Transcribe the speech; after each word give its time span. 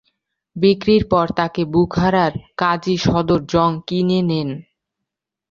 বিক্রির 0.55 1.03
পর 1.11 1.27
তাকে 1.39 1.61
বুখারার 1.73 2.33
কাজী 2.57 2.95
সদর 3.05 3.41
জং 3.45 3.71
কিনে 3.87 4.19
নেন। 4.29 4.49